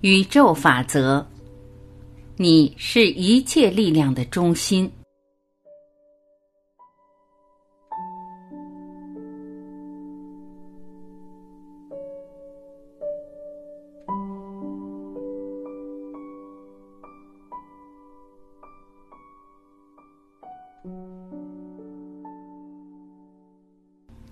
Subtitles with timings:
[0.00, 1.24] 宇宙法则，
[2.36, 4.90] 你是一切力量的中心。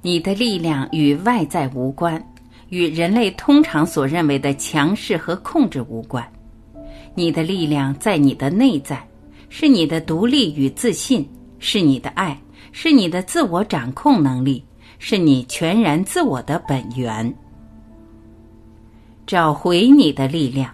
[0.03, 2.21] 你的力量与外在无关。
[2.71, 6.25] 与人类通常所认为的强势和控制无关，
[7.17, 9.05] 你的力量在你的内在，
[9.49, 11.29] 是你的独立与自信，
[11.59, 14.65] 是你的爱，是你的自我掌控能力，
[15.01, 17.35] 是你全然自我的本源。
[19.27, 20.73] 找回你的力量。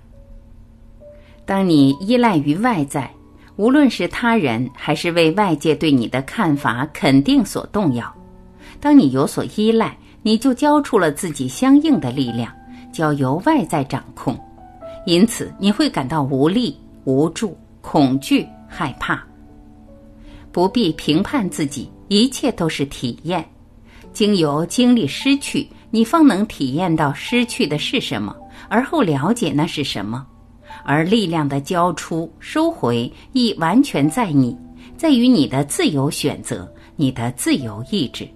[1.46, 3.10] 当你依赖于外在，
[3.56, 8.14] 无论是他人还是为外界对你的看法肯定所动摇，
[8.80, 9.96] 当你有所依赖。
[10.26, 12.52] 你就交出了自己相应的力量，
[12.92, 14.36] 交由外在掌控，
[15.06, 19.24] 因此你会感到无力、无助、恐惧、害怕。
[20.50, 23.48] 不必评判自己，一切都是体验。
[24.12, 28.34] 经由经历失去，你方能体验到失去的是什么，
[28.68, 30.26] 而后了解那是什么。
[30.84, 34.58] 而力量的交出、收回，亦完全在你，
[34.96, 38.28] 在于你的自由选择，你的自由意志。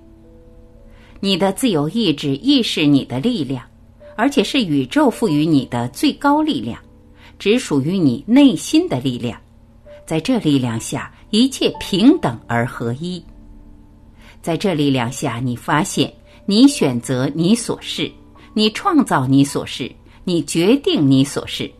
[1.21, 3.63] 你的自由意志亦是你的力量，
[4.17, 6.81] 而且是宇宙赋予你的最高力量，
[7.39, 9.39] 只属于你内心的力量。
[10.07, 13.23] 在这力量下，一切平等而合一。
[14.41, 16.11] 在这力量下，你发现
[16.47, 18.11] 你选择你所是，
[18.55, 19.93] 你创造你所是，
[20.25, 21.71] 你决定你所是，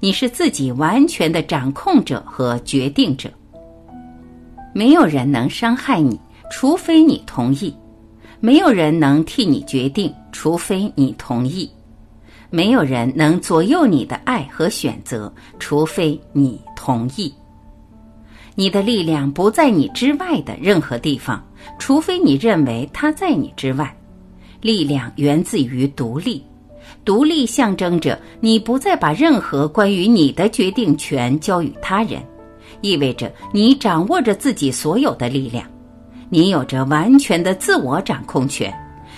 [0.00, 3.30] 你是自己完全的掌控者和决定者。
[4.74, 6.18] 没有人能伤害你，
[6.50, 7.72] 除非你同意。
[8.40, 11.68] 没有人能替你决定，除非你同意；
[12.50, 17.32] 没有人能左右你的爱和选择，除非你同意。
[18.54, 21.44] 你的力量不在你之外的任何地方，
[21.78, 23.94] 除非你认为它在你之外。
[24.60, 26.42] 力量源自于独立，
[27.04, 32.20] 独立象征着你不再把任何关于你的决定权交予他人，
[32.80, 35.64] 意味着你掌握着自己所有的力量。
[36.30, 38.72] 你有着完全的自我掌控权，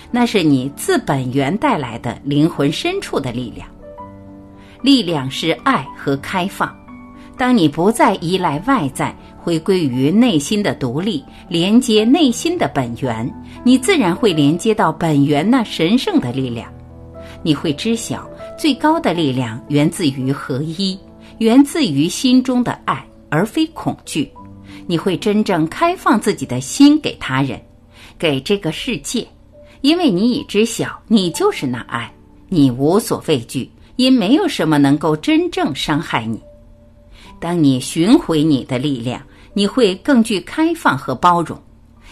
[0.09, 3.67] 那是你自本源带来的灵魂深处的力量。
[4.81, 6.75] 力量是爱和开放。
[7.37, 13.31] 当你不再依赖外在，回归于内心的独立，连接内心的本源，
[13.63, 16.71] 你自然会连接到本源那神圣的力量。
[17.41, 20.97] 你会知晓，最高的力量源自于合一，
[21.39, 24.31] 源自于心中的爱，而非恐惧。
[24.87, 27.61] 你会真正开放自己的心给他人，
[28.17, 29.27] 给这个世界，
[29.81, 32.13] 因为你已知晓，你就是那爱，
[32.49, 36.39] 你无所畏惧，因没有什么能够真正伤害你。
[37.39, 39.21] 当你寻回你的力量，
[39.53, 41.59] 你会更具开放和包容，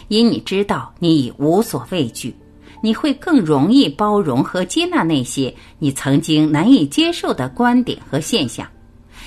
[0.07, 2.35] 因你知道你已无所畏惧，
[2.81, 8.65] 你会更容易包容和接纳那些你曾经难以接受的观点和现象。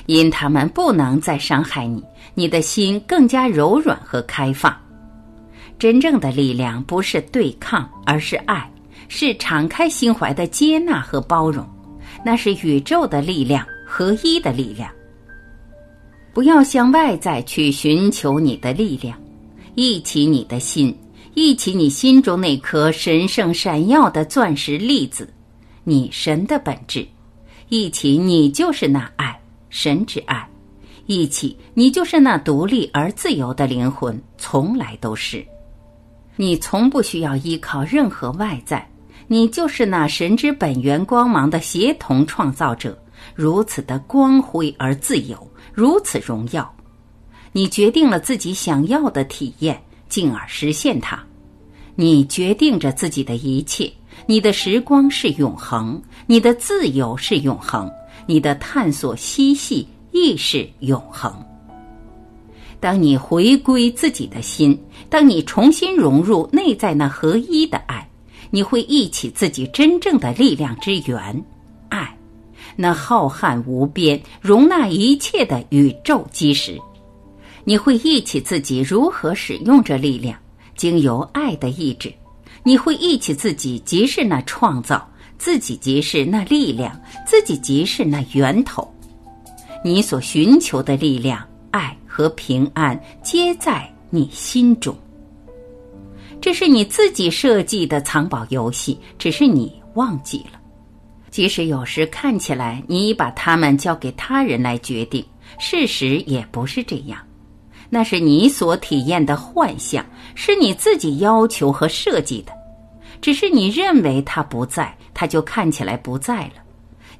[0.07, 2.03] 因他们不能再伤害你，
[2.35, 4.77] 你的心更加柔软和开放。
[5.79, 8.71] 真正的力量不是对抗，而是爱，
[9.09, 11.67] 是敞开心怀的接纳和包容。
[12.25, 14.91] 那是宇宙的力量，合一的力量。
[16.33, 19.19] 不要向外在去寻求你的力量，
[19.75, 20.97] 忆起你的心，
[21.35, 25.29] 忆起你心中那颗神圣闪耀的钻石粒子，
[25.85, 27.07] 你神的本质，
[27.69, 29.39] 忆起你就是那爱。
[29.73, 30.47] 神之爱，
[31.07, 35.43] 一起，你就是那独立而自由的灵魂，从来都是。
[36.37, 38.87] 你从不需要依靠任何外在，
[39.29, 43.03] 你就是那神之本源光芒的协同创造者，
[43.35, 46.71] 如此的光辉而自由，如此荣耀。
[47.53, 51.19] 你决定了自己想要的体验，进而实现它。
[51.95, 53.91] 你决定着自己的一切，
[54.27, 57.91] 你的时光是永恒，你的自由是永恒。
[58.27, 61.33] 你的探索嬉戏亦是永恒。
[62.81, 64.79] 当你回归自己的心，
[65.09, 68.09] 当你重新融入内在那合一的爱，
[68.51, 71.45] 你会忆起自己真正的力量之源——
[71.91, 72.17] 爱，
[72.75, 76.81] 那浩瀚无边、容纳一切的宇宙基石。
[77.65, 80.37] 你会忆起自己如何使用这力量，
[80.77, 82.13] 经由爱的意志。
[82.65, 85.09] 你会忆起自己即是那创造。
[85.43, 86.97] 自己即是那力量，
[87.27, 88.89] 自己即是那源头。
[89.85, 94.97] 你所寻求的力量、爱和平安，皆在你心中。
[96.41, 100.61] 这是你自己设计的藏宝游戏，只是你忘记了。
[101.29, 105.27] 即使有时看起来你已把他们交给他人来决定，
[105.59, 107.19] 事实也不是这样。
[107.91, 110.07] 那是你所体验的幻象，
[110.37, 112.62] 是你自己要求和设计的。
[113.23, 116.61] 只是你认为他不在，他就看起来不在了；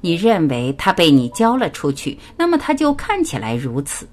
[0.01, 4.07] 你认为他被你交了出去，那么他就看起来如此。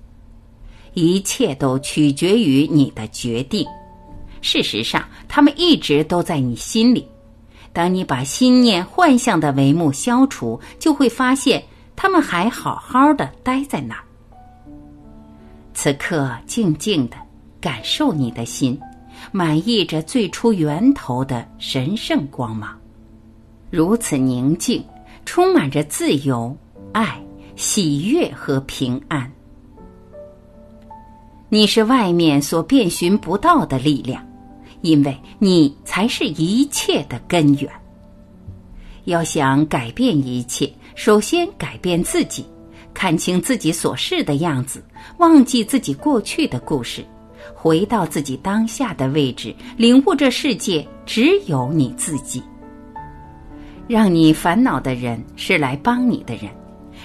[0.94, 3.66] 一切都取决于你的决定。
[4.40, 7.06] 事实上，他们一直都在你心里。
[7.72, 11.62] 当你把心念、幻象的帷幕消除，就会发现
[11.94, 14.02] 他们还好好的待在那儿。
[15.74, 17.16] 此刻，静静的
[17.60, 18.76] 感受你的心，
[19.32, 22.78] 满意着最初源头的神圣光芒，
[23.70, 24.84] 如此宁静，
[25.24, 26.56] 充满着自由、
[26.92, 27.22] 爱、
[27.56, 29.30] 喜悦和平安。
[31.48, 34.24] 你是外面所遍寻不到的力量，
[34.82, 37.70] 因为你才是一切的根源。
[39.04, 42.44] 要想改变一切，首先改变自己，
[42.94, 44.84] 看清自己所是的样子，
[45.18, 47.04] 忘记自己过去的故事，
[47.62, 52.42] 回到自己当下的位置，领悟这世界只有你自己。
[53.86, 56.44] 让你烦恼的人是来帮你的人，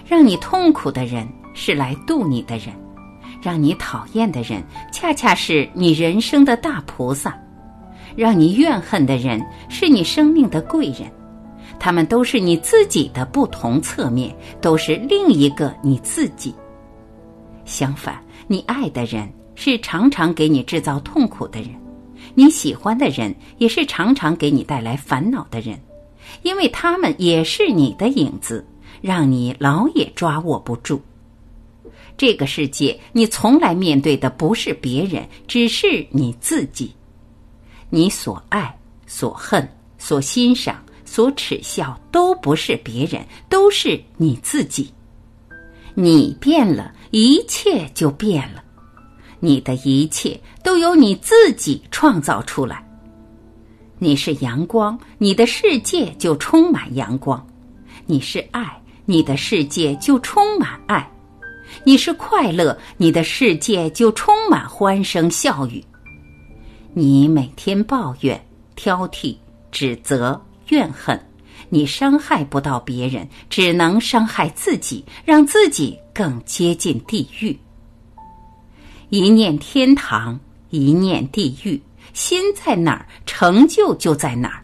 [0.07, 2.67] 让你痛苦的人是来渡你的人。
[3.41, 4.63] 让你讨厌的人，
[4.93, 7.31] 恰恰是你人生的大菩萨；
[8.15, 11.11] 让你怨恨的人，是你生命的贵人。
[11.77, 16.55] 他们都是你自己的不同侧面，都是另一个你自己。
[17.65, 21.69] 相反，你爱的人是常常给你制造痛苦的人，
[22.33, 25.79] 你喜欢的人也是常常给你带来烦恼的人，
[26.43, 28.65] 因为他们也是你的影子，
[29.01, 31.01] 让你老也抓握不住。
[32.17, 36.93] 这个世界，你从来面对的不是别人，只是你自己。
[37.89, 39.67] 你所爱、所恨、
[39.97, 44.89] 所欣赏、所耻笑，都不是别人，都是你自己。
[45.93, 48.63] 你变了，一切就变了。
[49.39, 52.85] 你的一切都由你自己创造出来。
[53.97, 57.39] 你是阳光，你的世界就充满阳光；
[58.05, 61.09] 你是爱，你的世界就充满爱。
[61.83, 65.83] 你是快乐，你的世界就充满欢声笑语。
[66.93, 68.39] 你每天抱怨、
[68.75, 69.35] 挑剔、
[69.71, 70.39] 指责、
[70.69, 71.19] 怨恨，
[71.69, 77.57] 你伤害不到别人，只能伤害自己，让自己更接近地狱。
[79.09, 81.81] 一念天堂，一念地狱，
[82.13, 84.63] 心在哪儿，成就就在哪儿。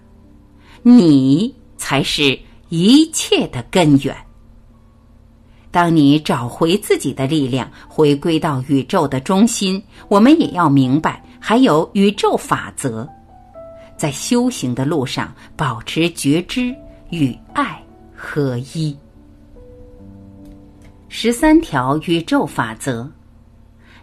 [0.83, 2.37] 你才是
[2.69, 4.15] 一切的根源。
[5.69, 13.07] 当你找回自己的力量，回归到宇宙的中心，我们也要明白，还有宇宙法则，
[13.95, 16.75] 在修行的路上保持觉知
[17.09, 17.81] 与爱
[18.13, 18.93] 合一。
[21.07, 23.09] 十三条宇宙法则：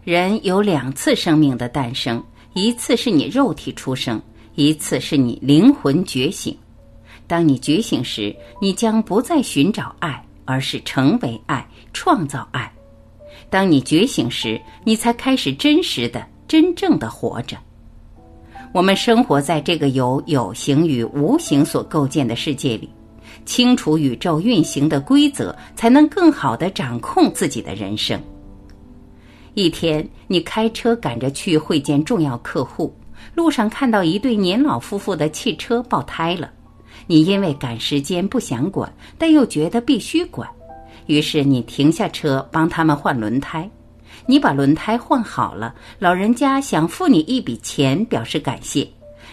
[0.08, 2.24] 人有两次生命的诞生，
[2.54, 4.18] 一次是你肉体出生，
[4.54, 6.56] 一次是你灵魂觉醒。
[7.26, 10.24] 当你觉醒时，你将不再寻找爱。
[10.46, 12.72] 而是成为爱，创造爱。
[13.50, 17.54] 当你觉醒时，你才开始真实的、真正的活着。
[18.72, 22.88] 我们生活在这个由有形与无形所构建的世界里，
[23.44, 28.18] 清楚宇宙运行的规则，才能更好的掌控自己的人生。
[29.54, 32.94] 一天，你开车赶着去会见重要客户，
[33.34, 36.50] 路上看到一对年老夫妇的汽车爆胎了。
[37.06, 40.48] 你因为赶时间不想管，但又觉得必须管，
[41.06, 43.68] 于是你停下车帮他们换轮胎。
[44.26, 48.86] 你把轮胎换好了，老人家想付你一笔钱表示感谢。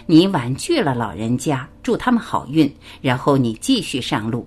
[0.06, 4.46] 你婉拒了老人家，祝他们好运，然后你继续上路。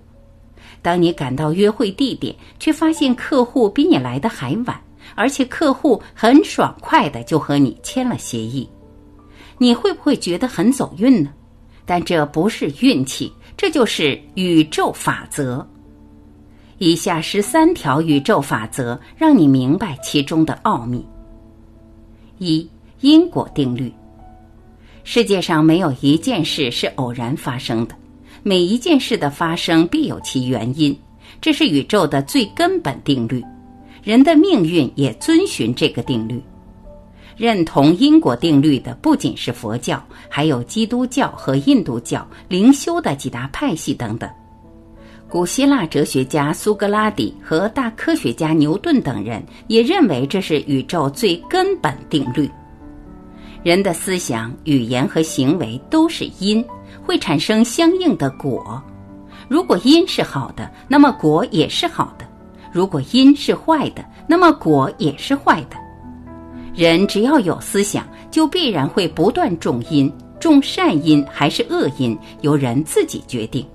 [0.82, 4.82] 当你赶到约会地点，却发现客户比你来的还晚，
[5.16, 8.70] 而且客户很爽快的就和你签了协议。
[9.58, 11.32] 你会不会觉得很走运呢？
[11.86, 15.68] 但这不是运气，这就是宇宙法则。
[16.78, 21.06] 以下十三条宇宙法则，让你明白其中的奥秘。
[22.38, 22.66] 一、
[23.02, 23.92] 因果定律。
[25.04, 27.96] 世界上没有一件事是偶然发生的，
[28.44, 30.98] 每一件事的发生必有其原因，
[31.42, 33.44] 这是宇宙的最根本定律。
[34.04, 36.42] 人的命运也遵循这个定律。
[37.38, 44.30] 认同因果定律的不仅是佛教，还有基督教和印度教灵修的几大派系等等。
[45.30, 52.50] 古希腊哲学家苏格拉底和大科学家牛顿等人也认为这是宇宙最根本定律。
[53.64, 56.66] 人的思想、语言和行为都是因，
[57.06, 58.82] 会产生相应的果。
[59.48, 62.26] 如果因是好的，那么果也是好的；
[62.72, 65.78] 如果因是坏的，那么果也是坏的。
[66.76, 73.66] 人只要有思想，就必然会不断种因，种善因还是恶因，由人自己决定。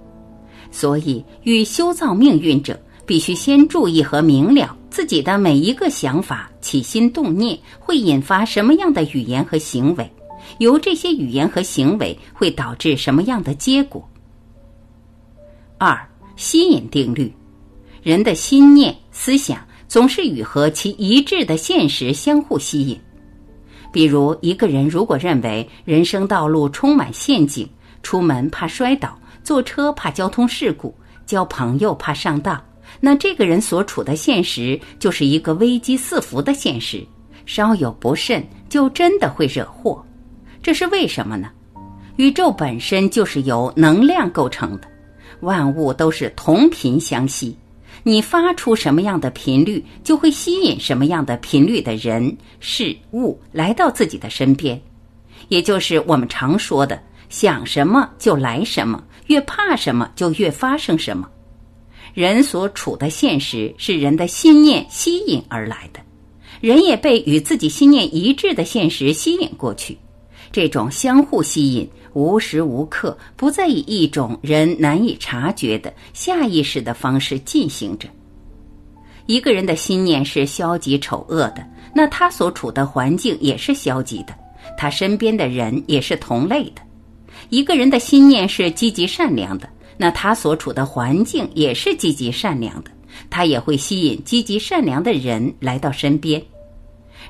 [0.71, 10.11] 所以，欲修造命运者，必须先注意和明了自己的每一个想法、起心动念会引发什么样的语言和行为，
[10.59, 14.09] 由这些语言和行为会导致什么样的结果。
[15.79, 15.99] 二、
[16.37, 17.31] 吸引定律，
[18.04, 23.00] 人的心念、思想总是与和其一致的现实相互吸引。
[23.90, 27.66] 比如，一个人如果认为人生道路充满陷阱，
[28.02, 30.94] 出门怕摔倒，坐车怕交通事故，
[31.25, 32.62] 交朋友怕上当，
[33.00, 37.02] 那这个人所处的现实就是一个危机四伏的现实，
[37.46, 40.04] 稍有不慎就真的会惹祸。
[40.62, 41.49] 这是为什么呢？
[42.16, 44.88] 宇宙本身就是由能量构成的。
[45.40, 47.56] 万物都是同频相吸，
[48.06, 54.80] 你发出什么样的频率，就会吸引什么样的频率的人事物来到自己的身边，
[55.49, 61.26] 也就是我们常说的“想什么就来什么”，越怕什么就越发生什么。
[62.12, 66.00] 人所处的现实是人的心念吸引而来的，
[66.61, 69.96] 人也被与自己心念一致的现实吸引过去，
[70.54, 71.90] 这种相互吸引。
[72.12, 78.08] 无时无刻不在以一种人难以察觉的下意识的方式进行着。
[79.26, 84.34] 一个人的心念是消极丑恶的，那他所处的环境也是消极的，
[84.78, 86.80] 他身边的人也是同类的。
[87.49, 92.92] 一个人的心念是积极善良的，那他所处的环境也是积极善良的，
[93.28, 96.40] 他也会吸引积极善良的人来到身边。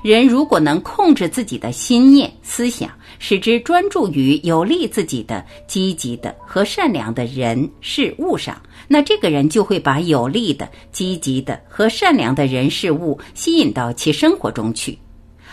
[0.03, 14.97] 人如果能控制自己的心念、思想，使之专注于有利自己的、积极的和善良的人事物上，那这个人就会把有利的、积极的和善良的人事物吸引到其生活中去，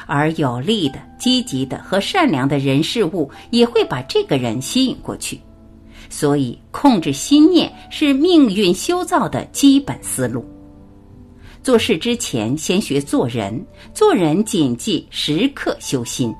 [0.06, 5.40] 而有利的、积极的和善良的人事物也会把这个人吸引过去。
[6.10, 10.44] 所以，控制心念是命运修造的基本思路。
[11.62, 13.64] 做事之前，先学做人。
[13.94, 16.34] 做人谨记时刻修心。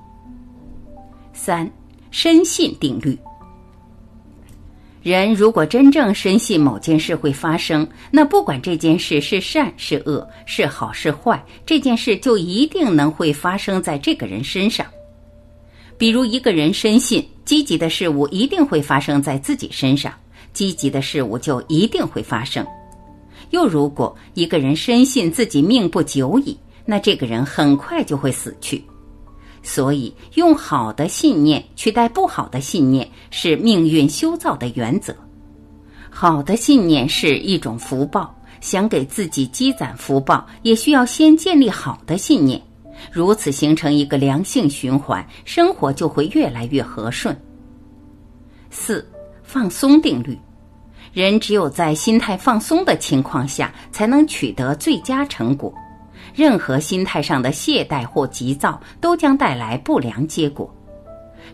[1.45, 1.69] 三，
[2.13, 3.19] 深信定律。
[5.03, 14.87] 人如果真正深信某件事会发生，那不管这件事是善是恶，是好是坏，这件事就一定能会发生在这个人身上。
[15.99, 20.15] 比如，一个人深信积极的事物一定会发生在自己身上，
[20.53, 22.65] 积极的事物就一定会发生。
[23.51, 28.81] 又如果一个人深信自己命不久矣，那这个人很快就会死去。
[29.63, 35.15] 所以，用好的信念取代不好的信念是命运修造的原则。
[36.11, 42.61] 好的信念是一种福报，想给自己积攒福报，也需要先建立好的信念，
[43.11, 47.35] 如此形成一个良性循环，生活就会越来越和顺。
[48.69, 49.09] 四，
[49.43, 50.39] 放松定律。
[51.13, 55.73] 人只有在心态放松的情况下，才能取得最佳成果。
[56.35, 60.73] 任何心态上的懈怠或急躁，都将带来不良结果。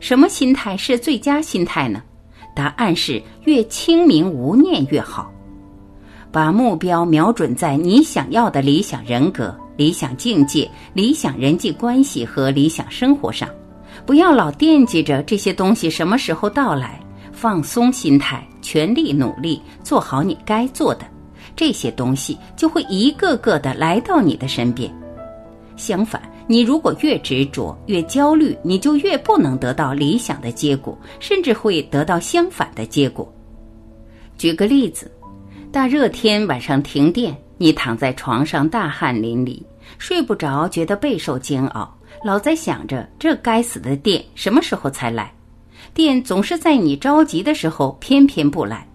[0.00, 2.02] 什么心态是最佳心态呢？
[2.54, 5.30] 答案是越清明无念越好。
[6.30, 13.48] 把目标瞄准在你想要的理想人格、理想境界、理想人际关系和理想生活上，
[14.04, 17.00] 不要老惦记着这些东西什么时候到来。
[17.30, 21.06] 放松心态，全力努力，做好你该做的，
[21.58, 24.88] 这些东西就会一个个的来到你的身边。
[25.76, 33.28] 相反，你如果越执着、越焦虑，你就越不能得到理想的结果，甚至会得到相反的结果。
[34.36, 35.10] 举个例子，
[35.72, 39.60] 大热天晚上停电，你躺在床上大汗淋漓，
[39.98, 41.92] 睡不着，觉得备受煎熬，
[42.24, 45.34] 老在想着这该死的电什么时候才来。
[45.92, 48.87] 电总是在你着急的时候偏偏不来，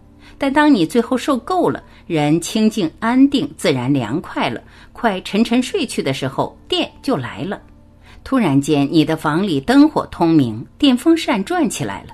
[0.44, 7.62] 但当你最后受够了，人清静安定，自然凉快了，快沉沉睡去的时候，电就来了。
[8.26, 12.10] 突然间，你的房里灯火通明，电风扇转起来了。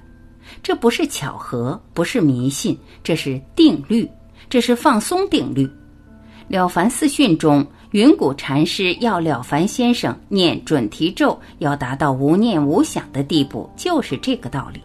[0.61, 4.07] 这不是巧合，不是迷信，这是定律，
[4.47, 5.65] 这是放松定律。
[6.49, 7.65] 《了凡四训》中。
[7.93, 14.79] 云谷禅师要了凡先生念准提咒，要达到无念无想的地步，就是这个道理。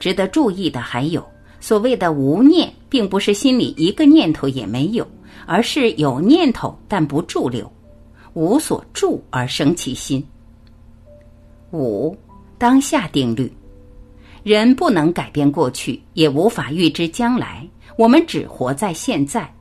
[0.00, 1.24] 值得注意的还有，
[1.60, 5.06] 所谓的无念，并不是心里一个念头也没有，
[5.46, 7.70] 而是有念头但不驻留，
[8.34, 10.24] 无所住而生其心。
[11.72, 12.16] 五
[12.56, 13.52] 当下定律，
[14.42, 19.52] 人不能改变过去，也无法预知将来，我们只活在现在，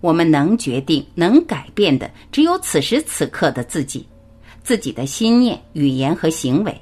[0.00, 4.06] 我们能决定、能改变的只有此时此刻的自己，
[4.62, 6.80] 自己的心念、语言和行为。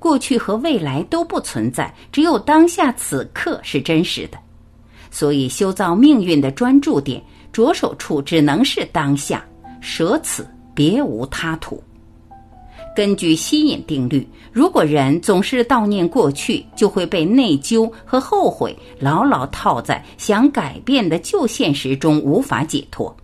[0.00, 4.38] 过去和未来都不存在，只有当下此刻是真实的。
[5.12, 9.44] 所以，修造命运的专注点，着手处只能是当下，
[9.80, 11.80] 舍此别无他途。
[12.96, 23.14] 根据吸引定律，如果人总是悼念过去，就会被内疚和后悔牢牢套在想改变的旧现实中，无法解脱。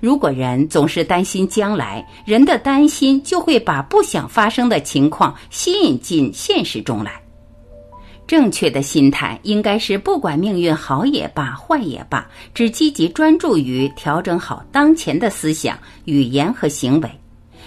[0.00, 7.20] 如果人总是担心将来，人的担心就会把不想发生的情况吸引进现实中来。
[8.26, 17.10] 正确的心态应该是，不管命运好也罢，坏也罢，只积极专注于调整好当前的思想、语言和行为，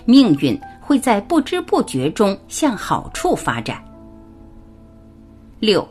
[0.06, 0.60] 命运。
[0.86, 3.82] 会在不知不觉中向好处发展。
[5.62, 5.88] 六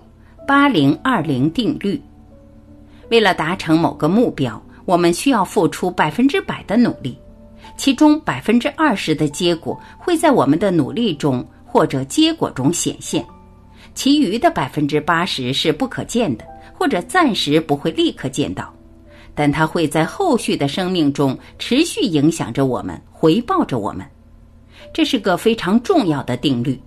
[0.47, 1.99] 八零二零定律，
[3.11, 7.17] 为了达成某个目标，我们需要付出百分之百的努力，
[7.79, 13.25] 其中百分之二十的结果会在我们的努力中或者结果中显现，
[13.95, 16.45] 其余的百分之八十是不可见的，
[16.75, 18.71] 或者暂时不会立刻见到，
[19.35, 24.07] 但它会在后续的生命中持续影响着我们，回报着我们。
[24.93, 26.79] 这是个非常重要的定律。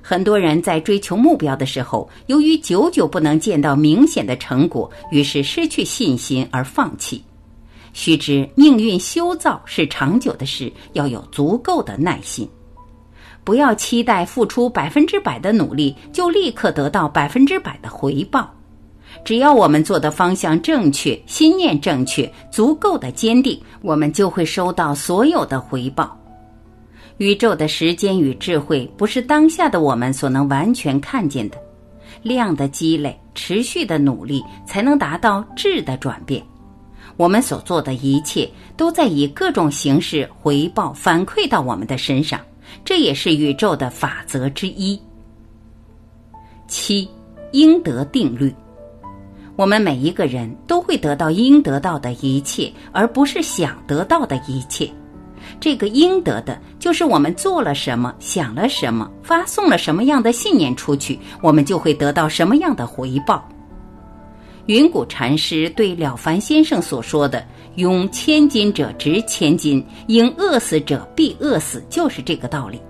[0.00, 7.20] 很多人在追求目标的时候，由于久久不能见到明显的成果，于是失去信心而放弃。
[7.92, 12.48] 须知，命运修造是长久的事，要有足够的耐心。
[13.44, 18.48] 不要期待付出百分之百的努力就立刻得到百分之百的回报。
[19.24, 26.16] 只要我们做的方向正确，心念正确，足够的坚定，我们就会收到所有的回报。
[27.18, 31.58] 宇宙的时间与智慧不是当下的我们所能完全看见的，
[32.22, 36.42] 量的积累、持续的努力，才能达到质的转变。
[37.16, 42.40] 我们所做的一切都在以各种形式回报反馈到我们的身上，
[42.84, 45.00] 这也是宇宙的法则之一。
[46.66, 47.08] 七，
[47.52, 48.54] 应得定律，
[49.56, 54.90] 我们每一个人都会得到应得到的一切，而不是想得到的一切。
[55.60, 63.46] 这个应得的，就是我们做了什么，想了什么，发送了什么样的信念出去，我们就会得到什么样的回报。
[64.66, 67.44] 云谷禅师对了凡先生所说的
[67.76, 72.80] “拥千金者值千金，应饿死者必饿死”，就是这个道理。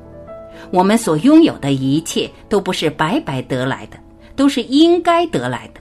[0.70, 3.98] 我们所拥有的一切都不是白白得来的，
[4.36, 5.80] 都是应该得来的。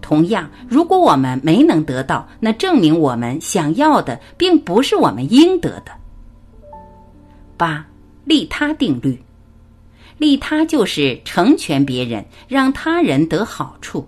[0.00, 5.92] 同样，如果我们没能得到，那证明我们想要的并不是我们应得的。
[7.56, 7.86] 八
[8.24, 9.22] 利他定律，
[10.18, 14.04] 利他就是成全别人，让他人得好处。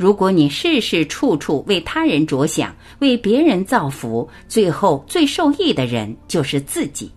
[0.00, 7.12] 如果你事事处处为他人着想，为别人造福，最后最受益的人就是自己。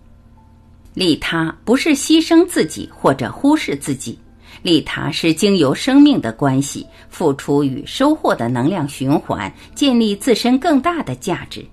[0.92, 4.18] 利他不是牺牲自己或者忽视自己，
[4.60, 11.64] 利他是经由生命的关系，付出与收获的能量循环，建立自身更大的价值。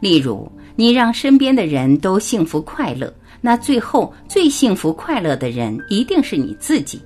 [0.00, 0.50] 例如。
[0.78, 7.00] 你让身边的人都幸福快乐，那最后最幸福快乐的人一定是你自己。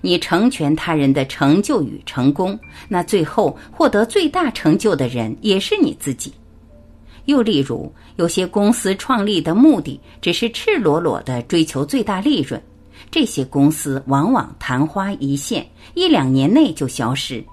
[0.00, 6.32] 你成全他人的成就与成功，那最后获得最大成就的人也是你自己。
[7.24, 12.62] 又例如，有些公司创立的目的只是赤裸裸的追求最大利润，
[13.10, 17.44] 这些公司往往昙花一现，一两年内就消失。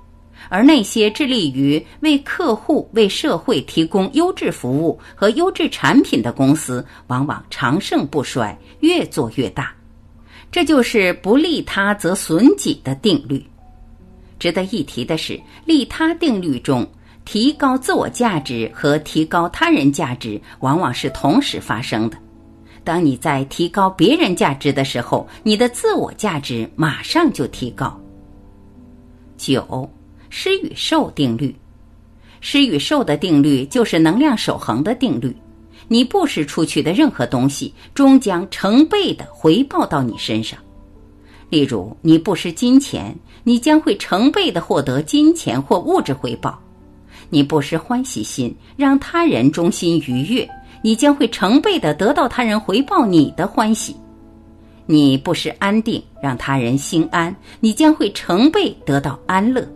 [0.50, 9.74] 而那些致力于为客户、为社会提供优质服务和优质产品的公司，往往长盛不衰，越做越大。
[10.54, 13.44] 这就是不利他则损己的定律。
[14.38, 16.88] 值得一提的是，利他定律中，
[17.26, 22.18] 提高自我价值和提高他人价值往往是同时发生的。
[22.84, 28.00] 当你在提高别人价值的时候，你的自我价值马上就提高。
[29.36, 29.90] 九。
[30.30, 31.56] 施与受定律，
[32.42, 35.36] 施与受的定律就是能量守恒的定律。
[35.88, 40.58] 你布施出去的任何东西，终将成倍的回报到你身上。
[41.50, 46.52] 例如，你布施金钱，你将会成倍的获得金钱或物质回报；
[47.30, 50.50] 你布施欢喜心，让他人中心愉悦，
[50.82, 53.94] 你将会成倍的得到他人回报你的欢喜；
[54.88, 59.68] 你布施安定，让他人心安，你将会成倍得到安乐。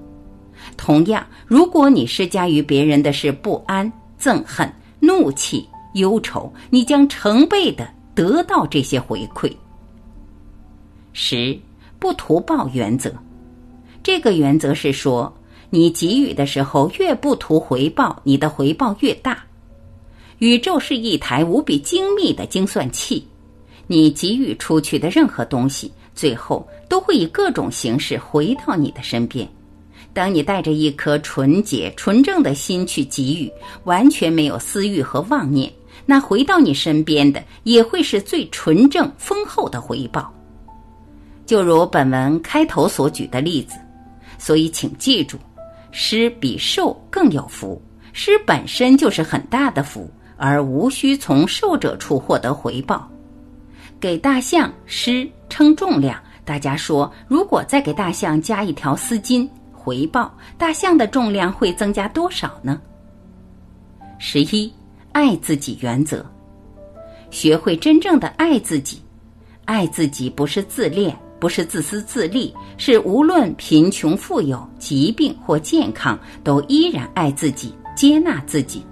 [0.75, 4.67] 同样，如果你施加于别人的是不安、憎恨、
[4.99, 9.51] 怒气、忧愁，你将成倍的得到这些回馈。
[11.13, 11.57] 十
[11.99, 13.11] 不图报原则，
[14.01, 15.33] 这个原则是说，
[15.69, 19.43] 你给予的时候越不图回报，你的回报越大。
[20.39, 23.27] 宇宙是一台无比精密的精算器，
[23.87, 29.47] 你给予出去的任何东西，最后都会以各种形式回到你的身边。
[30.13, 33.51] 当你带着一颗纯洁、纯正的心去给予，
[33.83, 35.71] 完全没有私欲和妄念，
[36.07, 40.33] 那回到你身边的也会是最纯正、丰厚的回报。
[41.45, 43.75] 就如本文开头所举的例子，
[44.39, 45.37] 所以请记住。
[45.91, 47.81] 施比受更有福，
[48.13, 53.09] 施本身就是很大的福，而无需从受者处获得回报。
[53.99, 62.79] 给大象施称重量，大家说，如果再给大象加一条丝巾，回报大象的重量会增加多少呢？
[64.19, 64.71] 十一，
[65.17, 66.23] 爱自己原则，
[67.31, 69.01] 学会真正的爱自己，
[69.65, 71.17] 爱自己不是自恋。
[71.39, 78.85] 不是自私自利，是无论贫穷富有、疾病或健康，都依然爱自己、接纳自己。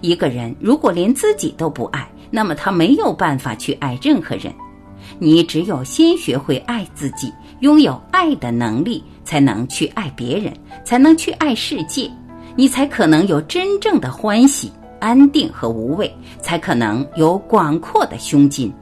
[0.00, 4.50] 一个人如果连自己都不爱，那么他没有办法去爱任何人。
[5.18, 10.54] 你只有先学会爱自己，拥有爱的能力，才能去爱别人，
[10.86, 12.10] 才能去爱世界。
[12.56, 14.70] 你才可能有真正的欢喜、
[15.00, 18.72] 安定和无畏，才可能有广阔的胸襟。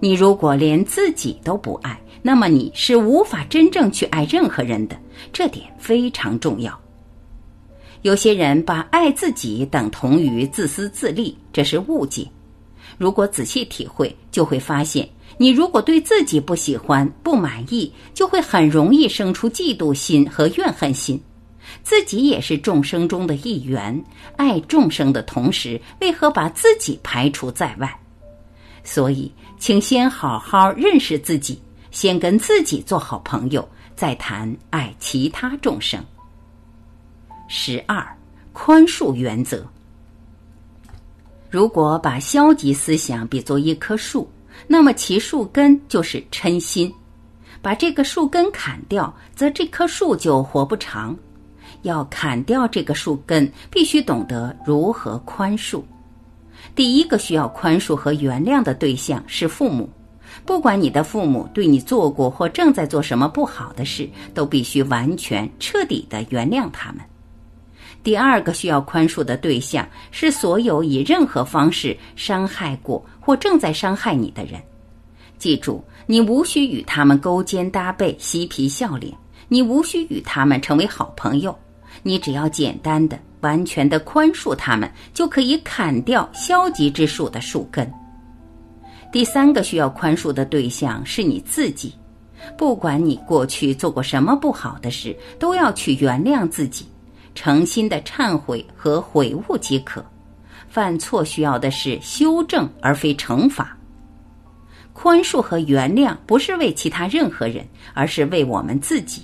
[0.00, 4.96] 你如果连自己都不爱，那么你是无法真正去爱任何人的，
[5.32, 6.78] 这点非常重要。
[8.02, 12.26] 有些人把爱自己等同于自私自利，这是误解。
[12.96, 15.06] 如果仔细体会，就会发现，
[15.36, 21.20] 你如果对自己不喜欢、不满意，就会很容易生出嫉妒心和怨恨心。
[21.82, 24.04] 自己也是众生中的一员，
[24.36, 28.00] 爱众生的同时，为何把自己排除在外？
[28.84, 29.32] 所以。
[29.60, 36.02] 请先好好认识自己，先跟自己做好朋友，再谈爱其他众生。
[37.46, 38.02] 十二，
[38.54, 39.62] 宽恕原则。
[41.50, 44.26] 如果把消极思想比作一棵树，
[44.66, 46.90] 那么其树根就是嗔心。
[47.60, 51.14] 把这个树根砍掉，则这棵树就活不长。
[51.82, 55.82] 要砍掉这个树根，必须懂得如何宽恕。
[56.74, 59.88] 第一个需要宽恕和原谅的对象是父母，
[60.44, 67.00] 不管你的父母对你做过或正在做什么不好的事，都必须完全彻底的原谅他们。
[68.02, 74.60] 第二个需要宽恕的对象是所有以任何方式伤害过或正在伤害你的人。
[75.38, 79.14] 记住，你无需与他们勾肩搭背、嬉皮笑脸，
[79.48, 81.58] 你无需与他们成为好朋友，
[82.02, 83.18] 你只要简单的。
[83.40, 87.90] 完全的宽恕他们，就可以砍掉消极之树的树根。
[89.10, 91.94] 第三个需要宽恕的对象是你自己，
[92.58, 96.86] 不管你过去做过什么不好的事，都要去原谅自己，
[97.34, 100.04] 诚心的忏悔和悔悟即可。
[100.68, 103.74] 犯错需要的是修正，而非惩罚。
[104.92, 109.22] 宽恕和原谅不是为其他任何人，而是为我们自己。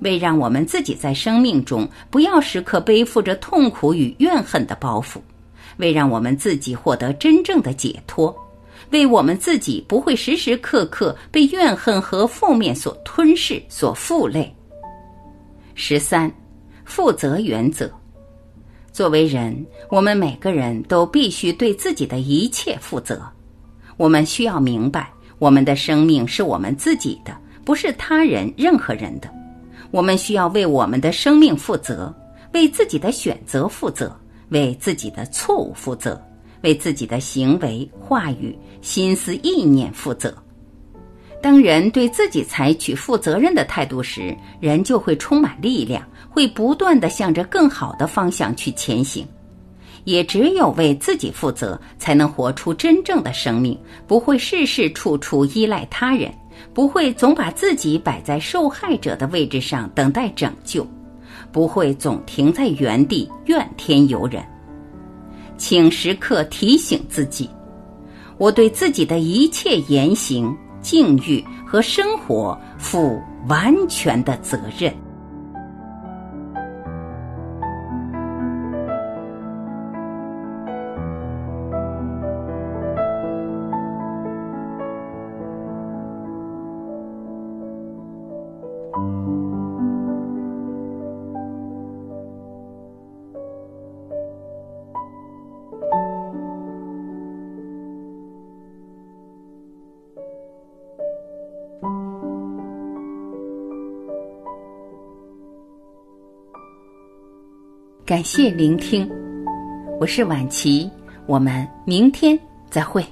[0.00, 5.18] 为让我们自己在生命中不要时刻背负着痛苦与怨恨的包袱，
[5.78, 8.34] 为让我们自己获得真正的解脱，
[8.90, 14.54] 为我们自己不会时时刻刻被怨恨和负面所吞噬、所负累。
[15.74, 16.30] 十三，
[16.84, 17.90] 负责原则。
[18.90, 23.22] 作为人，我们每个人都必须对自己的一切负责。
[23.96, 25.08] 我们需要明白，
[25.38, 29.28] 我们的生命是我们自己的，不是他人、任何人的。
[29.90, 32.14] 我们需要为我们的生命负责，
[32.52, 34.14] 为自己的选择负责，
[34.50, 36.20] 为自己的错误负责，
[36.62, 40.34] 为自己的行为、话语、心思、意念负责。
[41.40, 49.26] 当人对自己采取负责任的态度时，人就会充满力量，会不断的向着更好的方向去前行。
[50.04, 56.32] 也只有为自己负责，才能活出真正的生命，不会事事处处依赖他人。
[56.72, 60.86] 不会总把自己摆在受害者的位置上等待拯救，
[61.50, 64.42] 不会总停在原地怨天尤人。
[65.56, 67.50] 请时刻提醒自己，
[68.36, 74.94] 我对自己的一切言行、境遇和生活负完全的责任。
[108.08, 109.06] 感谢聆听，
[110.00, 110.90] 我是晚琪，
[111.26, 112.40] 我们明天
[112.70, 113.04] 再会。